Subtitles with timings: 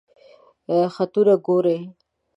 [0.93, 1.77] خطونه ګوری؟